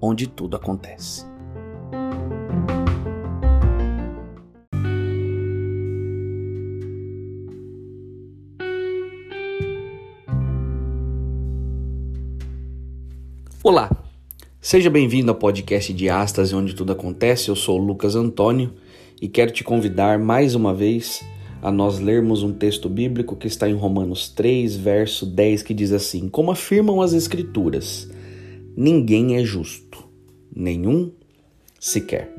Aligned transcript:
onde 0.00 0.26
tudo 0.26 0.56
acontece. 0.56 1.26
Olá, 13.62 13.90
seja 14.60 14.88
bem-vindo 14.88 15.30
ao 15.30 15.36
podcast 15.36 15.92
de 15.92 16.08
Astas, 16.08 16.52
onde 16.52 16.74
tudo 16.74 16.92
acontece. 16.92 17.48
Eu 17.48 17.56
sou 17.56 17.78
o 17.78 17.84
Lucas 17.84 18.14
Antônio 18.14 18.72
e 19.20 19.28
quero 19.28 19.50
te 19.50 19.64
convidar 19.64 20.18
mais 20.18 20.54
uma 20.54 20.72
vez 20.72 21.22
a 21.60 21.70
nós 21.72 21.98
lermos 21.98 22.42
um 22.42 22.52
texto 22.52 22.88
bíblico 22.88 23.36
que 23.36 23.46
está 23.46 23.68
em 23.68 23.74
Romanos 23.74 24.28
3, 24.28 24.76
verso 24.76 25.26
10, 25.26 25.62
que 25.62 25.74
diz 25.74 25.92
assim: 25.92 26.28
Como 26.28 26.50
afirmam 26.50 27.02
as 27.02 27.12
Escrituras, 27.12 28.08
ninguém 28.76 29.36
é 29.36 29.44
justo, 29.44 29.87
nenhum 30.54 31.10
sequer. 31.78 32.32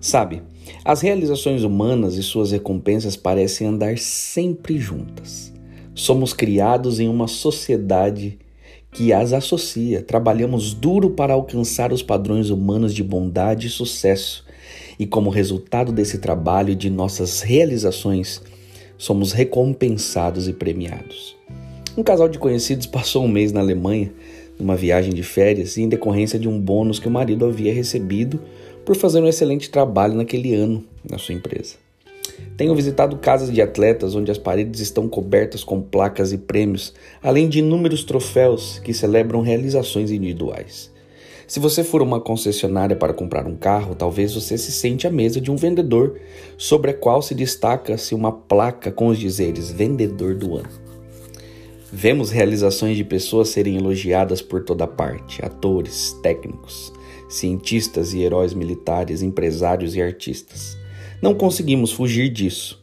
Sabe, 0.00 0.42
as 0.84 1.00
realizações 1.00 1.62
humanas 1.62 2.16
e 2.16 2.22
suas 2.22 2.52
recompensas 2.52 3.16
parecem 3.16 3.66
andar 3.66 3.98
sempre 3.98 4.78
juntas. 4.78 5.52
Somos 5.94 6.32
criados 6.32 7.00
em 7.00 7.08
uma 7.08 7.28
sociedade 7.28 8.38
que 8.92 9.12
as 9.12 9.32
associa. 9.32 10.02
Trabalhamos 10.02 10.72
duro 10.72 11.10
para 11.10 11.34
alcançar 11.34 11.92
os 11.92 12.02
padrões 12.02 12.50
humanos 12.50 12.94
de 12.94 13.02
bondade 13.02 13.66
e 13.66 13.70
sucesso, 13.70 14.44
e 14.98 15.06
como 15.06 15.30
resultado 15.30 15.92
desse 15.92 16.18
trabalho 16.18 16.70
e 16.70 16.74
de 16.74 16.90
nossas 16.90 17.40
realizações, 17.40 18.42
somos 18.96 19.32
recompensados 19.32 20.48
e 20.48 20.52
premiados. 20.52 21.36
Um 21.96 22.02
casal 22.02 22.28
de 22.28 22.38
conhecidos 22.38 22.86
passou 22.88 23.24
um 23.24 23.28
mês 23.28 23.52
na 23.52 23.60
Alemanha, 23.60 24.12
numa 24.60 24.76
viagem 24.76 25.12
de 25.12 25.22
férias, 25.22 25.76
em 25.78 25.88
decorrência 25.88 26.38
de 26.38 26.48
um 26.48 26.60
bônus 26.60 26.98
que 26.98 27.08
o 27.08 27.10
marido 27.10 27.46
havia 27.46 27.72
recebido 27.72 28.40
por 28.84 28.94
fazer 28.94 29.20
um 29.20 29.26
excelente 29.26 29.70
trabalho 29.70 30.14
naquele 30.14 30.54
ano 30.54 30.84
na 31.08 31.18
sua 31.18 31.34
empresa. 31.34 31.76
Tenho 32.56 32.74
visitado 32.74 33.16
casas 33.16 33.52
de 33.52 33.60
atletas 33.60 34.14
onde 34.14 34.30
as 34.30 34.38
paredes 34.38 34.80
estão 34.80 35.08
cobertas 35.08 35.64
com 35.64 35.80
placas 35.80 36.32
e 36.32 36.38
prêmios, 36.38 36.92
além 37.22 37.48
de 37.48 37.58
inúmeros 37.60 38.04
troféus 38.04 38.78
que 38.78 38.92
celebram 38.92 39.40
realizações 39.40 40.10
individuais. 40.10 40.90
Se 41.46 41.58
você 41.58 41.82
for 41.82 42.00
uma 42.00 42.20
concessionária 42.20 42.94
para 42.94 43.12
comprar 43.12 43.46
um 43.46 43.56
carro, 43.56 43.94
talvez 43.94 44.34
você 44.34 44.56
se 44.56 44.70
sente 44.70 45.06
à 45.06 45.10
mesa 45.10 45.40
de 45.40 45.50
um 45.50 45.56
vendedor, 45.56 46.20
sobre 46.56 46.92
a 46.92 46.94
qual 46.94 47.20
se 47.22 47.34
destaca-se 47.34 48.14
uma 48.14 48.30
placa 48.30 48.92
com 48.92 49.08
os 49.08 49.18
dizeres 49.18 49.70
Vendedor 49.70 50.34
do 50.34 50.56
Ano. 50.56 50.89
Vemos 51.92 52.30
realizações 52.30 52.96
de 52.96 53.02
pessoas 53.02 53.48
serem 53.48 53.76
elogiadas 53.76 54.40
por 54.40 54.62
toda 54.62 54.86
parte: 54.86 55.44
atores, 55.44 56.12
técnicos, 56.22 56.92
cientistas 57.28 58.14
e 58.14 58.20
heróis 58.20 58.54
militares, 58.54 59.22
empresários 59.22 59.96
e 59.96 60.02
artistas. 60.02 60.78
Não 61.20 61.34
conseguimos 61.34 61.90
fugir 61.90 62.28
disso. 62.28 62.80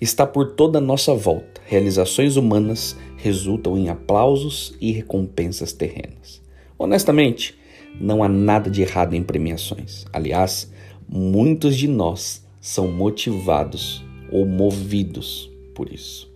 Está 0.00 0.26
por 0.26 0.52
toda 0.52 0.78
a 0.78 0.80
nossa 0.80 1.14
volta. 1.14 1.60
Realizações 1.66 2.36
humanas 2.36 2.96
resultam 3.18 3.76
em 3.76 3.90
aplausos 3.90 4.74
e 4.80 4.90
recompensas 4.90 5.74
terrenas. 5.74 6.40
Honestamente, 6.78 7.54
não 8.00 8.22
há 8.24 8.28
nada 8.28 8.70
de 8.70 8.80
errado 8.80 9.14
em 9.14 9.22
premiações. 9.22 10.06
Aliás, 10.10 10.72
muitos 11.06 11.76
de 11.76 11.86
nós 11.86 12.42
são 12.58 12.88
motivados 12.88 14.02
ou 14.32 14.46
movidos 14.46 15.50
por 15.74 15.92
isso. 15.92 16.29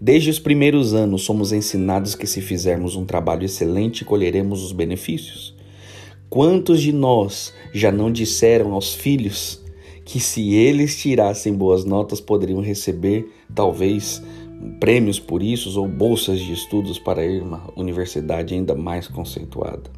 Desde 0.00 0.28
os 0.28 0.38
primeiros 0.38 0.92
anos, 0.92 1.22
somos 1.22 1.52
ensinados 1.52 2.14
que 2.14 2.26
se 2.26 2.42
fizermos 2.42 2.96
um 2.96 3.06
trabalho 3.06 3.44
excelente, 3.44 4.04
colheremos 4.04 4.62
os 4.62 4.70
benefícios. 4.70 5.54
Quantos 6.28 6.82
de 6.82 6.92
nós 6.92 7.54
já 7.72 7.90
não 7.90 8.12
disseram 8.12 8.72
aos 8.72 8.92
filhos 8.92 9.62
que 10.04 10.20
se 10.20 10.54
eles 10.54 11.00
tirassem 11.00 11.54
boas 11.54 11.84
notas 11.84 12.20
poderiam 12.20 12.60
receber 12.60 13.26
talvez 13.54 14.22
prêmios 14.78 15.18
por 15.18 15.42
isso 15.42 15.80
ou 15.80 15.88
bolsas 15.88 16.40
de 16.40 16.52
estudos 16.52 16.98
para 16.98 17.24
ir 17.24 17.40
a 17.40 17.44
uma 17.44 17.70
universidade 17.74 18.54
ainda 18.54 18.74
mais 18.74 19.08
conceituada. 19.08 19.90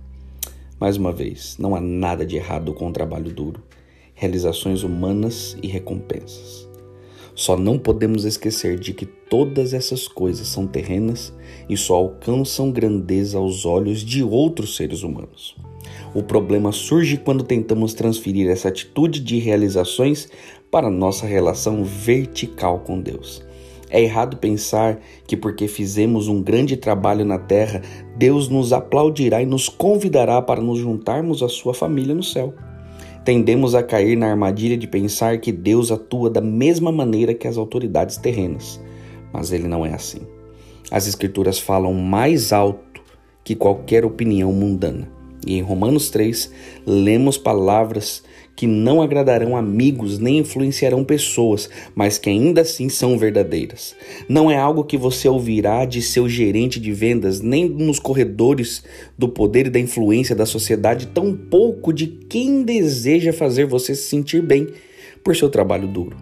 Mais 0.79 0.97
uma 0.97 1.13
vez, 1.13 1.57
não 1.59 1.75
há 1.75 1.81
nada 1.81 2.25
de 2.25 2.37
errado 2.37 2.73
com 2.73 2.89
o 2.89 2.93
trabalho 2.93 3.33
duro, 3.33 3.61
realizações 4.15 4.85
humanas 4.85 5.57
e 5.61 5.67
recompensas. 5.67 6.68
Só 7.39 7.57
não 7.57 7.79
podemos 7.79 8.25
esquecer 8.25 8.77
de 8.81 8.93
que 8.93 9.07
todas 9.07 9.73
essas 9.73 10.09
coisas 10.09 10.49
são 10.49 10.67
terrenas 10.67 11.33
e 11.69 11.77
só 11.77 11.95
alcançam 11.95 12.73
grandeza 12.73 13.39
aos 13.39 13.65
olhos 13.65 14.01
de 14.01 14.25
outros 14.25 14.75
seres 14.75 15.05
humanos. 15.05 15.55
O 16.13 16.21
problema 16.21 16.73
surge 16.73 17.17
quando 17.17 17.45
tentamos 17.45 17.95
transferir 17.95 18.51
essa 18.51 18.67
atitude 18.67 19.21
de 19.21 19.39
realizações 19.39 20.29
para 20.69 20.91
nossa 20.91 21.27
relação 21.27 21.85
vertical 21.85 22.81
com 22.81 23.01
Deus. 23.01 23.47
É 23.89 24.03
errado 24.03 24.39
pensar 24.39 25.01
que 25.25 25.37
porque 25.37 25.69
fizemos 25.69 26.27
um 26.27 26.43
grande 26.43 26.77
trabalho 26.77 27.25
na 27.25 27.39
terra, 27.39 27.83
Deus 28.17 28.49
nos 28.49 28.73
aplaudirá 28.73 29.41
e 29.41 29.47
nos 29.47 29.69
convidará 29.69 30.43
para 30.43 30.61
nos 30.61 30.81
juntarmos 30.81 31.41
à 31.41 31.49
sua 31.49 31.73
família 31.73 32.17
no 32.17 32.23
céu. 32.25 32.53
Tendemos 33.25 33.75
a 33.75 33.83
cair 33.83 34.17
na 34.17 34.31
armadilha 34.31 34.77
de 34.77 34.87
pensar 34.87 35.39
que 35.39 35.53
Deus 35.53 35.91
atua 35.91 36.31
da 36.31 36.41
mesma 36.41 36.91
maneira 36.91 37.35
que 37.35 37.47
as 37.47 37.57
autoridades 37.57 38.17
terrenas, 38.17 38.81
mas 39.33 39.53
ele 39.53 39.69
não 39.69 39.85
é 39.85 39.93
assim. 39.93 40.21
As 40.91 41.07
Escrituras 41.07 41.59
falam 41.59 41.93
mais 41.93 42.53
alto 42.53 43.03
que 43.45 43.55
qualquer 43.55 44.05
opinião 44.05 44.53
mundana. 44.53 45.09
E 45.47 45.57
em 45.57 45.63
Romanos 45.63 46.11
3, 46.11 46.53
lemos 46.87 47.39
palavras 47.39 48.23
que 48.59 48.67
não 48.67 49.01
agradarão 49.01 49.57
amigos 49.57 50.19
nem 50.19 50.39
influenciarão 50.39 51.05
pessoas, 51.05 51.71
mas 51.95 52.19
que 52.19 52.29
ainda 52.29 52.63
assim 52.63 52.89
são 52.89 53.17
verdadeiras. 53.17 53.95
Não 54.29 54.51
é 54.51 54.59
algo 54.59 54.83
que 54.83 54.97
você 54.97 55.29
ouvirá 55.29 55.85
de 55.85 56.03
seu 56.03 56.29
gerente 56.29 56.81
de 56.81 56.93
vendas, 56.93 57.41
nem 57.41 57.69
nos 57.69 58.01
corredores 58.01 58.83
do 59.17 59.29
poder 59.29 59.69
e 59.69 59.71
da 59.71 59.79
influência 59.79 60.35
da 60.35 60.45
sociedade, 60.45 61.07
tampouco 61.07 61.93
de 61.93 62.09
quem 62.09 62.65
deseja 62.65 63.33
fazer 63.33 63.65
você 63.65 63.95
se 63.95 64.09
sentir 64.09 64.43
bem 64.43 64.67
por 65.23 65.37
seu 65.37 65.49
trabalho 65.49 65.87
duro. 65.87 66.17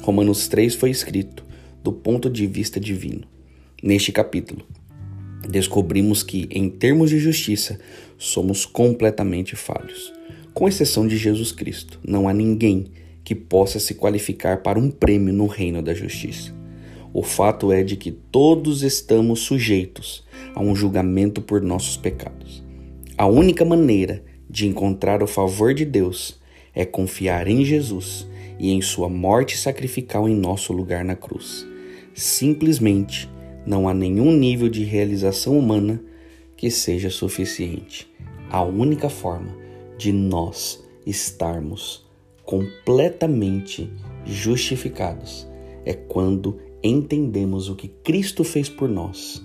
Romanos 0.00 0.46
3 0.46 0.76
foi 0.76 0.90
escrito 0.90 1.44
do 1.82 1.90
ponto 1.90 2.30
de 2.30 2.46
vista 2.46 2.78
divino. 2.78 3.22
Neste 3.82 4.12
capítulo, 4.12 4.62
descobrimos 5.48 6.22
que, 6.22 6.46
em 6.52 6.70
termos 6.70 7.10
de 7.10 7.18
justiça, 7.18 7.80
somos 8.16 8.64
completamente 8.64 9.56
falhos. 9.56 10.19
Com 10.52 10.66
exceção 10.68 11.06
de 11.06 11.16
Jesus 11.16 11.52
Cristo, 11.52 12.00
não 12.06 12.28
há 12.28 12.34
ninguém 12.34 12.86
que 13.22 13.34
possa 13.34 13.78
se 13.78 13.94
qualificar 13.94 14.62
para 14.62 14.78
um 14.78 14.90
prêmio 14.90 15.32
no 15.32 15.46
reino 15.46 15.80
da 15.80 15.94
justiça. 15.94 16.52
O 17.12 17.22
fato 17.22 17.72
é 17.72 17.82
de 17.82 17.96
que 17.96 18.10
todos 18.10 18.82
estamos 18.82 19.40
sujeitos 19.40 20.24
a 20.54 20.60
um 20.60 20.74
julgamento 20.74 21.40
por 21.40 21.60
nossos 21.60 21.96
pecados. 21.96 22.62
A 23.16 23.26
única 23.26 23.64
maneira 23.64 24.24
de 24.48 24.66
encontrar 24.66 25.22
o 25.22 25.26
favor 25.26 25.72
de 25.72 25.84
Deus 25.84 26.40
é 26.74 26.84
confiar 26.84 27.46
em 27.46 27.64
Jesus 27.64 28.26
e 28.58 28.72
em 28.72 28.82
sua 28.82 29.08
morte 29.08 29.56
sacrificial 29.56 30.28
em 30.28 30.34
nosso 30.34 30.72
lugar 30.72 31.04
na 31.04 31.14
cruz. 31.14 31.66
Simplesmente 32.14 33.30
não 33.64 33.88
há 33.88 33.94
nenhum 33.94 34.32
nível 34.32 34.68
de 34.68 34.82
realização 34.84 35.58
humana 35.58 36.02
que 36.56 36.70
seja 36.70 37.10
suficiente. 37.10 38.08
A 38.50 38.62
única 38.62 39.08
forma 39.08 39.59
de 40.00 40.14
nós 40.14 40.82
estarmos 41.04 42.06
completamente 42.42 43.92
justificados 44.24 45.46
é 45.84 45.92
quando 45.92 46.58
entendemos 46.82 47.68
o 47.68 47.76
que 47.76 47.88
Cristo 47.88 48.42
fez 48.42 48.66
por 48.66 48.88
nós. 48.88 49.44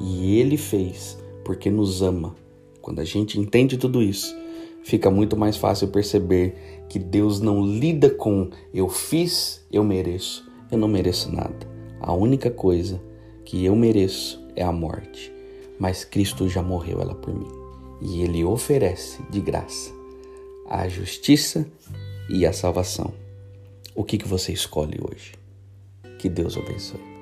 E 0.00 0.40
Ele 0.40 0.56
fez 0.56 1.16
porque 1.44 1.70
nos 1.70 2.02
ama. 2.02 2.34
Quando 2.82 2.98
a 2.98 3.04
gente 3.04 3.38
entende 3.38 3.76
tudo 3.76 4.02
isso, 4.02 4.36
fica 4.82 5.12
muito 5.12 5.36
mais 5.36 5.56
fácil 5.56 5.86
perceber 5.86 6.56
que 6.88 6.98
Deus 6.98 7.40
não 7.40 7.64
lida 7.64 8.10
com 8.10 8.50
eu 8.74 8.88
fiz, 8.88 9.64
eu 9.70 9.84
mereço. 9.84 10.44
Eu 10.72 10.78
não 10.78 10.88
mereço 10.88 11.30
nada. 11.30 11.70
A 12.00 12.12
única 12.12 12.50
coisa 12.50 13.00
que 13.44 13.64
eu 13.64 13.76
mereço 13.76 14.44
é 14.56 14.64
a 14.64 14.72
morte, 14.72 15.32
mas 15.78 16.04
Cristo 16.04 16.48
já 16.48 16.62
morreu 16.62 17.00
ela 17.00 17.14
por 17.14 17.32
mim. 17.32 17.63
E 18.00 18.22
ele 18.22 18.44
oferece 18.44 19.22
de 19.30 19.40
graça 19.40 19.92
a 20.66 20.88
justiça 20.88 21.66
e 22.28 22.46
a 22.46 22.52
salvação. 22.52 23.12
O 23.94 24.02
que, 24.02 24.18
que 24.18 24.26
você 24.26 24.52
escolhe 24.52 24.98
hoje? 25.00 25.34
Que 26.18 26.28
Deus 26.28 26.56
abençoe. 26.56 27.13